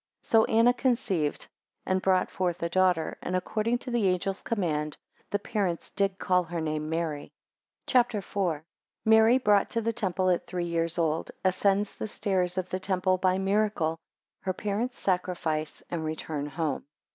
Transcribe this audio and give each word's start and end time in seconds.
11 0.23 0.29
So 0.31 0.45
Anna 0.45 0.73
conceived, 0.73 1.47
and 1.85 2.01
brought 2.01 2.31
forth 2.31 2.63
a 2.63 2.69
daughter, 2.69 3.19
and, 3.21 3.35
according 3.35 3.77
to 3.77 3.91
the 3.91 4.07
angel's 4.09 4.41
command, 4.41 4.97
the 5.29 5.37
parents 5.37 5.91
did 5.91 6.17
call 6.17 6.41
her 6.45 6.59
name 6.59 6.89
Mary. 6.89 7.31
CHAPTER 7.85 8.17
IV. 8.17 8.35
1 8.35 8.61
Mary 9.05 9.37
brought 9.37 9.69
to 9.69 9.79
the 9.81 9.93
temple 9.93 10.31
at 10.31 10.47
three 10.47 10.65
years 10.65 10.97
old. 10.97 11.27
6 11.27 11.37
Ascends 11.45 11.95
the 11.97 12.07
stairs 12.07 12.57
of 12.57 12.69
the 12.69 12.79
temple 12.79 13.19
by 13.19 13.37
miracle. 13.37 13.99
8 14.41 14.45
Her 14.45 14.53
parents 14.53 14.99
sacrifice 14.99 15.83
and 15.91 16.03
return 16.03 16.47
home. 16.47 16.85